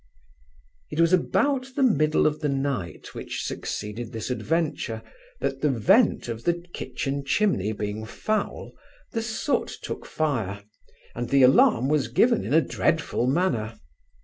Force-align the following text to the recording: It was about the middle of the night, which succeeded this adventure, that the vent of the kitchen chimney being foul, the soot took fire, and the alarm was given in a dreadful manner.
It 0.89 0.99
was 0.99 1.13
about 1.13 1.67
the 1.75 1.83
middle 1.83 2.25
of 2.25 2.39
the 2.39 2.49
night, 2.49 3.13
which 3.13 3.45
succeeded 3.45 4.11
this 4.11 4.31
adventure, 4.31 5.03
that 5.41 5.61
the 5.61 5.69
vent 5.69 6.27
of 6.27 6.43
the 6.43 6.55
kitchen 6.73 7.23
chimney 7.23 7.71
being 7.71 8.07
foul, 8.07 8.71
the 9.11 9.21
soot 9.21 9.77
took 9.83 10.07
fire, 10.07 10.63
and 11.13 11.29
the 11.29 11.43
alarm 11.43 11.87
was 11.87 12.07
given 12.07 12.43
in 12.43 12.53
a 12.55 12.61
dreadful 12.61 13.27
manner. 13.27 13.79